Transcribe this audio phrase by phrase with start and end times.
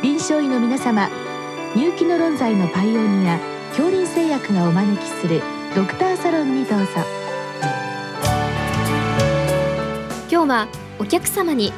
[0.00, 1.10] 臨床医の皆様
[1.74, 5.42] 入気の論剤のパイオニア恐林製薬がお招きする
[5.74, 6.86] ドクターサロンにどうぞ。
[10.30, 10.68] 今日は
[11.00, 11.72] お客様に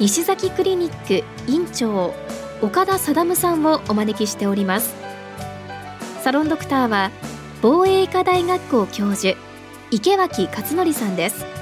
[0.00, 2.12] 西崎クリニック院長
[2.60, 4.92] 岡田貞さんをお招きしております。
[6.22, 7.12] サロンドクターは
[7.62, 9.38] 防衛医科大学校教授
[9.92, 11.61] 池脇勝則さんです。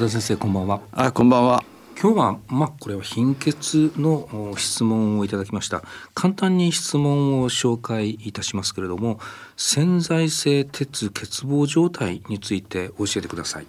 [0.00, 0.80] 田先生こんばんは。
[0.92, 1.62] あこんばんは。
[2.00, 5.82] 今日はまあこれは貧血の質問をいただきました。
[6.14, 9.20] 簡単に質問を紹介いたしますけれども
[9.58, 13.66] 潜在性鉄欠乏状態について教えてください。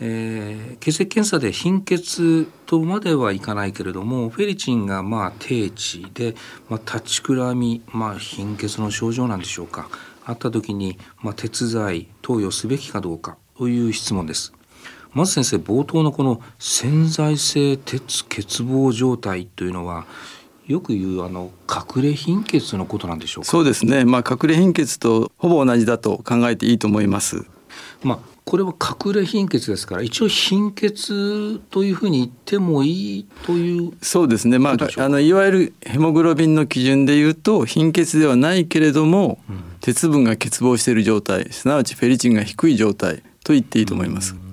[0.00, 6.34] えー、血液検査で貧血とまではいかないけれどもフェリチンがまあ低値で、
[6.70, 9.90] まあ、立ちくらみ、まあ、貧血の症状なんでしょうか。
[10.24, 14.52] あった時に、まあ、鉄剤投与すべきかどうかという質問です
[15.12, 20.06] まず先生冒頭のこの潜在性鉄欠乏状態というのは
[20.66, 23.50] よく言うあの隠れ貧血のことなんでしょうか？
[23.50, 24.04] そうですね。
[24.04, 27.46] まあ隠れ貧血とほぼ同じだと考えていいと思います。
[28.02, 34.58] まあこれは隠れ貧血ですから一応貧血というふうに言ってもいいというそうですね。
[34.58, 44.47] まああのいわゆるヘモグロビンの基準でいうと貧血ではないけれども、うん、鉄分が欠乏している状態すなわちフェリチンが低い状態と言っていいと思います、うん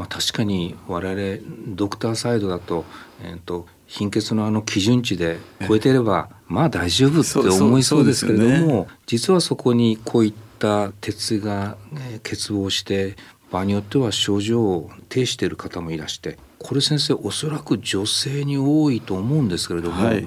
[0.00, 2.86] まあ、確かに我々ドクターサイドだと,、
[3.22, 5.36] えーと、貧血のあの基準値で
[5.68, 11.76] 超えてればまあ大丈夫って思いそうですけれども、ね、実はそこにこういった鉄が
[12.22, 13.16] 欠乏して
[13.50, 20.26] 場合によっては症状を呈している方もいらしてこれ先生おそらく女性に多いと思うんですけれども、はい、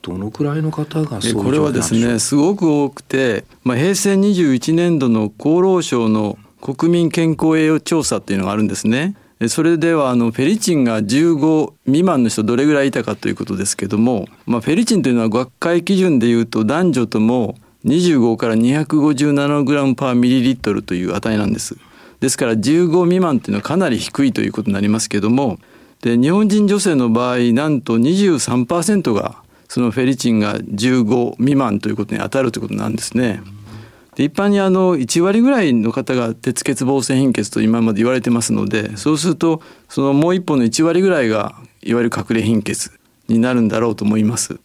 [0.00, 9.14] どのくらいの方がこれはですねすごく多くて、まあ、平成21年度の厚労省の国民健康栄養調査っていうのがあるんですね。
[9.46, 17.54] それではあのフェリチンが15未満の人どれぐらいいたかということですけども、まあ、フェリチンというのは学会基準でいうと男女とも
[17.84, 21.76] 25から250ナノグラムパーミリリットルという値なんです。
[22.18, 25.60] ですから15未満っていうのはかなり低いということになりますけども
[26.02, 29.36] で日本人女性の場合なんと23%が
[29.68, 33.40] そのフェリチンが15未満ということに当たるということなんですね。
[34.18, 42.90] で一般にあの1割ぐらいの方が鉄欠乏性貧血と今まで言われてますのでそうするとそのもう一本の1割ぐらいがいわゆる隠れ貧血
[43.28, 44.58] になるんだろうと思います。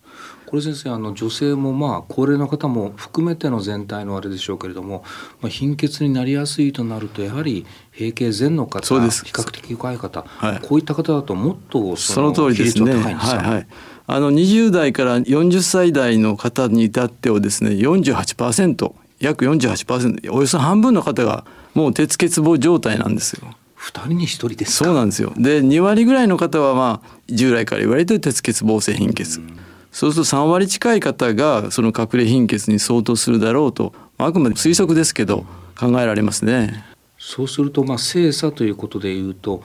[0.47, 5.03] これ先生あの女性もまあ高齢の方も含めての全体のあれでしょうけれども、
[5.41, 8.95] まあ、貧血になりやすいとなるとやはり閉経前の方比
[9.31, 12.93] 較的若い方、はい、こういった方だともっとその通りですね。
[12.93, 13.67] はいはい、
[14.05, 23.55] あの20代から40歳代の方に至ってはですね48%約48%およそ半分の方がもう鉄欠乏状態なんですよ。
[23.77, 25.33] 2人に1人ですそうなんですよ。
[25.37, 29.43] で2割ぐらいの方はまあ従来から言われてる鉄欠乏性貧血、う
[29.91, 33.93] そうすると3割近い方がその隠れ貧血に相当するだろうと。
[34.17, 35.45] あくまで推測ですけど
[35.77, 36.83] 考えられますね。
[37.17, 39.63] そうするとまあ精査ということでいうと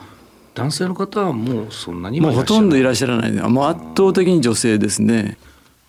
[0.55, 3.31] 男性の方はもうそんなにもうほとんどいらっしゃらない。
[3.31, 5.37] もう圧倒的に女性ですね。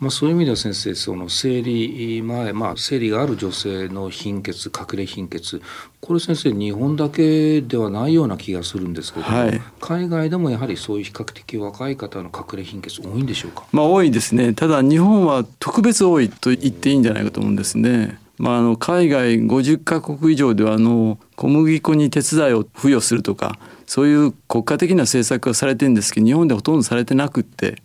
[0.00, 5.61] まあ、そういう意味では先生その生理前、まあ、生理がある女性の貧血隠れ貧血。
[6.00, 14.55] これ先生日本だけではないような気がするんですけども、はい、海外でもやはりそういう比較的若い方の隠れ貧血多いんでしょうか、まあ、多いですね。
[14.55, 18.19] ただ日本は特別多いと言っていいんじゃないかと思うんですね。
[18.38, 27.82] まあ、あの海外50カ国以上ではあの小麦粉に手伝いを付与するとかそういう国家的な政策がされてるんですけど日本でほとんどされてなくって。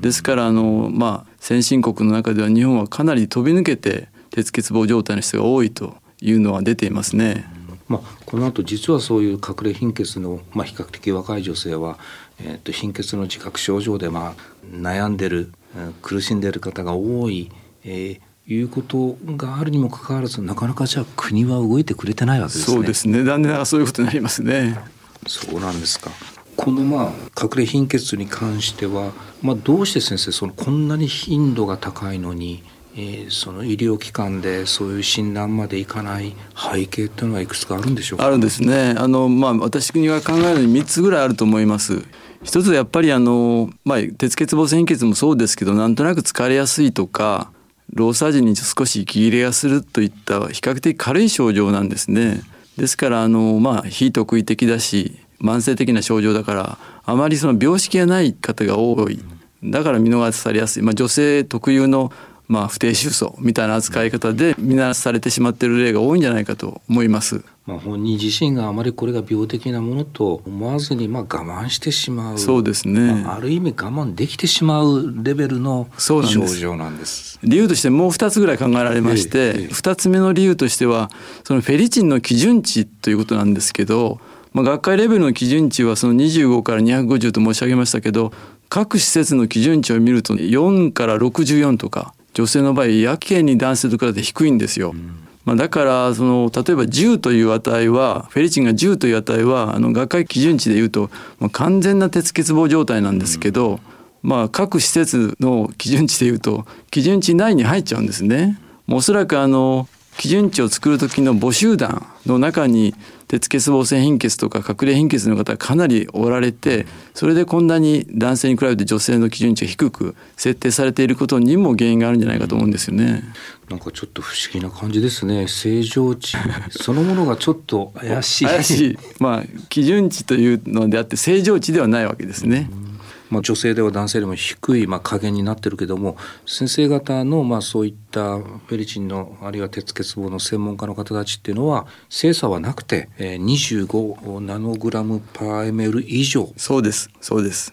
[0.00, 7.44] ですからあの、まあ、先進国の中では日本はかなり飛び抜けて鉄欠乏状態の人が多いというのは出ていますね。
[7.86, 11.98] まあ、この後実はそういう隠れ貧血の、まあ、比較的若い女性は、
[12.40, 14.34] えー、と貧血の自覚症状で、まあ、
[14.72, 15.52] 悩んでる
[16.00, 17.52] 苦しんでる方が多い、
[17.84, 22.74] えー、いうことがあるにもかかわらずなかなかじゃあ国は動いてくれてないわけですね。
[22.74, 24.78] そうですね残念ながらそういうことになりますね。
[25.26, 26.10] そうなんですか。
[26.56, 29.12] このまあ隠れ貧血に関しては、
[29.42, 32.62] まあ、どうして先生そのこんなに頻度が高いのに、
[32.96, 38.26] えー、その医療機関でそういう診断までいかない背景っていうのはいくつかあるんでしょうか？
[38.26, 42.02] あるんですねあの、まあ、私が考えるに3つぐらいあると思います。
[42.42, 47.50] 一つはやっぱりあの、まあ、鉄欠乏性貧血もそうですけどなんとなく疲れやすいとか
[47.94, 52.42] 老作時に少し息切れがするといった比較的軽い症状なんですね。
[52.76, 59.22] ですからあのまあ非特異的だし慢性的な症状だからあまりその病識がない方が多い。
[59.62, 62.12] だから見逃されやすい、まあ、女性特有の
[62.48, 67.42] まあ不定収束みたいな扱い方で見なされてしまっている例が多いんじゃないかと思います。
[67.66, 72.38] まあ、本人自身があまりこれが病的なものと思わずにまあ我慢してしまう。
[72.38, 77.38] そうですね、まあ、ある意味我慢できてしまうレベルの症状なんです。
[77.42, 81.10] 理由としてもう2つぐらい考えられまして、ええ、2つ目の理由としては
[81.44, 84.20] そのフェリチンの基準値ということなんですけど、
[84.54, 88.32] まあ、学会レベルの基準値はその25から250と申し上げましたけど
[88.68, 94.92] 各施設の基準値を見ると4から64とか女性の場合やけに男性と比べて低いんですよ。
[94.92, 103.78] うんまあ、だからその例えば10という値はフェリチンが10という値はあの学会基準値でいうと、まあ、完全な鉄欠乏状態なんですけど、
[104.22, 108.58] まあ、各施設の基準値でいうと基準値内に入っちゃうんですね。
[108.88, 109.86] おそらくあの
[110.16, 112.94] 基準値を作る時の母集団の中に
[113.28, 123.22] 鉄欠乏性貧血とか隠れ貧血の方がかなりおられてそれでこんなに男性に比べて女性の基準値が低く設定されていることにも原因があるんじゃないかと思うんですよね。
[123.68, 126.36] なんかちょっと不思議な感じですね正常値
[126.70, 132.68] そのものがちょっと怪しい怪しいまあ基準値というのであって正常値ではないわけですね。
[132.70, 132.83] うん
[133.30, 136.16] まあ、女性では男性でも低いまあ加減になってるけども
[136.46, 146.52] 先生方のまあそういったフェリチンのあるいは鉄欠乏の専門家の方たちっていうのは精査はなくて25ナノグラムパーエメル以上。
[146.56, 147.08] そうです。
[147.20, 147.72] そうです。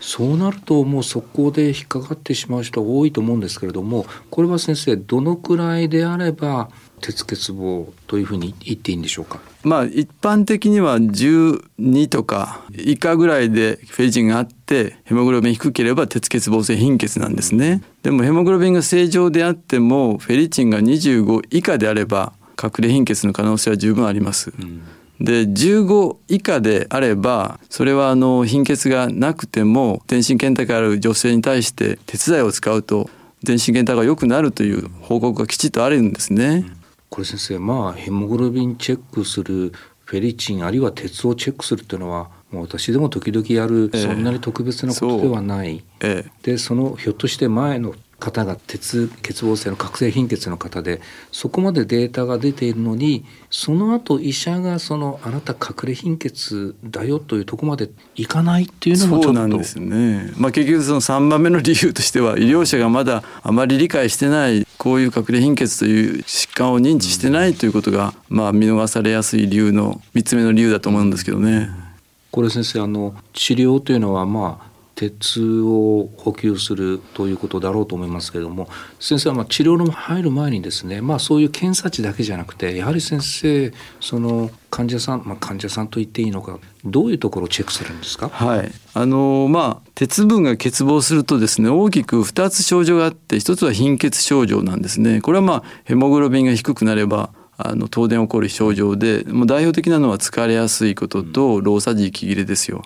[0.00, 6.68] そうなるともう速攻で引っかかってしまう人が多いと思うんですけれどもこれは先生どのくらいであれば
[7.00, 9.38] 鉄欠乏というふうに言っていいんでしょうか？
[9.62, 14.57] まあ一般的には12とか以下ぐらいでフェリチンがあって
[15.04, 17.82] ヘモグロビン低ければ鉄欠乏性貧血なんですね。
[18.02, 22.32] でもヘモグロビンが正常であってもフェリチンが25以下であれば
[22.62, 24.82] 隠れ貧血の可能性は十分あります、うん。
[25.20, 33.10] で15以下であればそれはあの貧血がなくても全身検体がある女性に対して鉄剤を使うと
[33.42, 36.66] 全身検体が良くなるという報告がきちっとあるんですね。
[37.08, 39.72] これ先生まあヘモグロビンチェックする
[40.04, 51.00] フェリチンあるいは鉄をチェックするっていうのはもう私でも時々やる、そんなに特別なことではない、ええ、でそのひょっとして前の方が鉄欠乏性の覚醒貧血の方で
[51.30, 71.87] そこまでデータが出ているのにその後医者がそのあなた隠れ貧血だよというとこまでいかないっていうのもそうなんですね、まあ、結局その3番目の理由としては医療者がまだあまり理解してないこういう隠れ貧血という疾患を認知してないということが、まあ、見逃されやすい理由の3つ目の理由だと思うんですけどね。
[72.30, 88.28] これ先生あの治療というのはまあ鉄を補給するということだろうと思いますけれども先生はまあ治療の入る前にですね、まあ、そういう検査値だけじゃなくてやはり先生その患者さん、まあ、患者さんと言っていいのかどういうところをチェックするんですか？
[88.28, 88.72] はい。
[88.92, 95.20] あのまあ鉄分が欠乏するとですね大きく2つ症状があって1つは貧血症状なんですね。
[95.20, 102.84] これはまあヘモグロビンが低くなればあの東電起こる症状でもう代表的なのは疲れやすいことと老作時息切れですよ。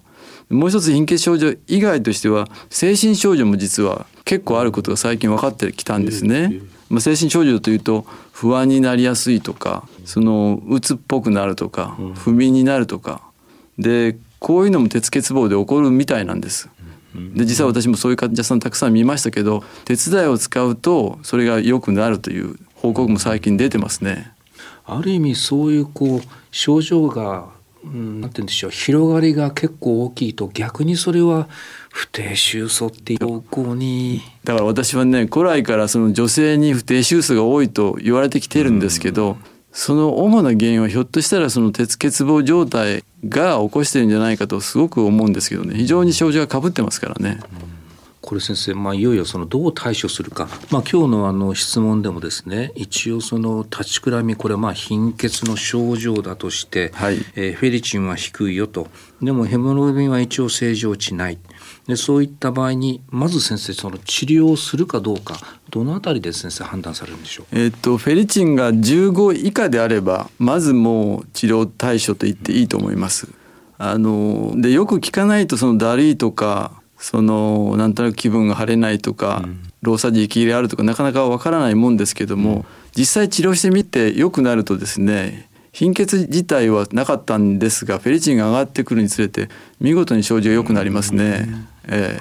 [0.48, 6.60] もう一つ貧血症状以外としては精神症状も実は結構あることが最近分かってきたんですね。
[6.88, 13.22] まあ、精神症状というと不安になりやすいとかその鬱っぽくなるとか不眠になるとか
[13.79, 16.70] でこういうのも鉄欠乏で起こるみたいなんです。
[17.14, 24.31] で実際私もそういう患者さんたくさん見ましたけど手伝いを使うとそれが良くなるという報告も最近出てますね。
[24.84, 26.20] ある意味そういうこう
[26.51, 27.51] 症状が
[27.84, 31.48] うん、なんて言うんでしょう広がりが結構大きいと逆にそれは
[31.91, 34.22] 不定収素っていう方向に。
[34.44, 39.36] だから私はね古来からその女性に不定収素が多いと言われてきてるんですけど、うん、
[39.72, 45.74] その主な原因はひょっとしたらその鉄欠乏状態が起こしてるんじゃないかとすごく思うんですけどね。
[45.74, 47.41] 非常に症状がかぶってますからね。
[47.67, 47.71] うん
[48.22, 58.86] これ先生、まあ、いよいよそのどう対処するか、まあ、今日のあの質問でもですね一応その立ちくらみこれはまあ貧血の症状だとして、はい、えー、フェリチンは低いよと。
[59.20, 61.38] でもヘモグロビンは一応正常値ない。
[61.86, 65.36] でそういった場合にまず先生その治療をするかどうか
[65.70, 67.46] どのあたりで先生判断されるんでしょう？
[67.58, 73.29] えっとフェリチンが15以下であればまずもう治療対処と言っていいと思います。
[73.79, 82.64] あのでよく聞かないとそのダリーとかそのなんとなく気分が晴れないとか、うん、労作時息切れあるとかなかなかわからないもんですけども、うん、
[82.96, 89.48] 実際治療してみて良くなるとですね貧血自体はなかったんですがフェリチンが上がってくるにつれて
[89.80, 91.48] 見事に症状良くなりますね。
[91.48, 92.20] うん、え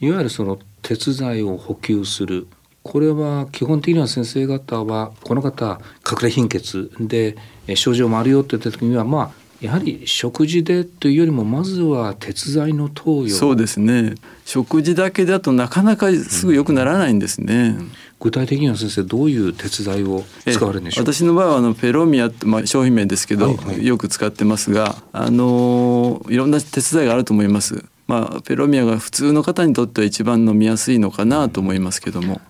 [0.00, 2.46] え、いわゆるその鉄剤を補給する。
[2.82, 7.36] これは基本的には先生方はこの方隠れ貧血で
[7.74, 13.30] 症状もあるよって言った時にはまあやはり食事でというよりもまずは鉄剤の投与。
[13.30, 14.14] そうですね。
[14.46, 21.04] 食事だけだとなかなかすぐ良くならないんですね、うん、具体的には先生どういう鉄剤を使われるんでしょう？
[21.04, 27.84] 私の場合はあのペロミアって、まあ、商品名ですけど、はいはい、よく使ってますがあのいろんな鉄剤があると思います。
[28.08, 32.40] まあペロミアが普通の方にとっては一番飲みやすいのかなと思いますけども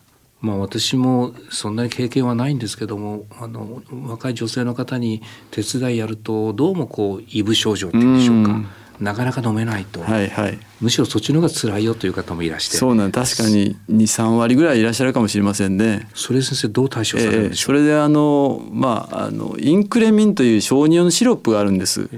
[0.40, 8.80] まあ、私もそんなに経験はないんですけどもあの若い女性の方に手伝いやるとどうもこうイブ症状っていうんでしょうか。
[9.00, 12.76] なかなか飲めないと、はいはい、むしろそっちの方が辛いよという方もいらして。
[12.76, 16.06] そうなん確かに23割ぐらいいらっしゃるかもしれませんね。
[16.14, 22.10] それ先生どう対処されるんでしょう、えー、それであのまああのインクレミンという小児用のシロップがあるんです。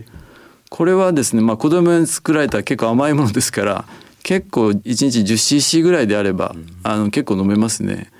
[0.70, 3.84] これはですね、まあ、子供に作られた結構甘いものですから
[4.22, 8.11] 結構1日 10cc ぐらいであれば、あの結構飲めますね。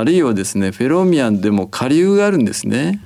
[0.00, 3.00] あるいはですねフェロミアンでも下流があるんですね。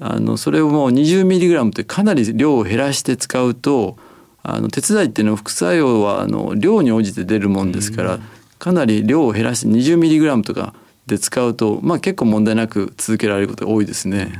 [0.00, 3.96] あのそれをもう 20mg ってかなり量を減らして使うと
[4.42, 8.20] あの手伝いっていうのは副作用はあの量に応じて出るもんですから
[8.58, 10.74] かなり量を減らして 20mg とか
[11.06, 14.38] で使うと、まあ、結構問題なく続けられることが多いですね。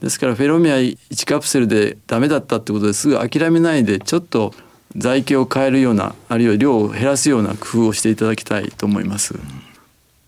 [0.00, 4.52] ですからフェロミア1カプセルでダメだったってことですぐ諦めないでちょっと
[4.96, 9.34] 剤形を変えるようなあるいは量を減らすような工夫をしていただきたいと思います。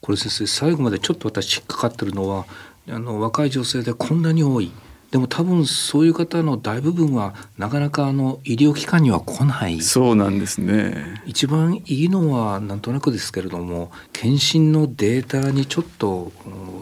[0.04, 2.44] これ先生最後までちょっと私引っかかってるのは
[2.90, 4.70] あの若い女性でこんなに多い。
[5.11, 9.80] でも多分そういう方の大部分はなかなかあの医療機関には来ない。
[9.80, 11.23] そうなんですね。
[11.25, 16.32] 一番いいのはなんとなくですけれども検診のデータにちょっと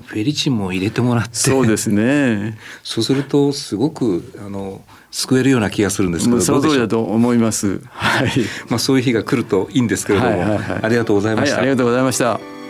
[0.07, 1.37] フェリチンも入れてもらって。
[1.37, 2.59] そうですね。
[2.83, 7.81] そうするとすごくあの救えるような気がするんですけどその通りだと思います。
[7.89, 8.31] はい。
[8.69, 12.62] まあそういう日が来るといいんですけれども、はいはいはい、ありがとうございました、はい、ありがとうございました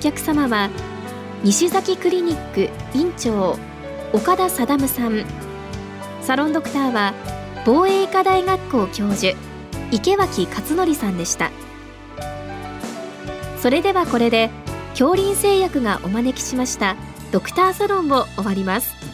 [0.00, 0.70] 客様は
[1.44, 3.58] 西崎クリニック院長
[4.12, 5.24] 岡田貞さん。
[6.22, 7.14] サロンドクターは
[7.64, 9.36] 防衛医科大学校教授
[9.90, 11.50] 池脇勝則さんでした。
[13.58, 14.50] それではこれで
[14.90, 16.96] 恐林製薬がお招きしました
[17.30, 19.09] ドクターサロンを終わります。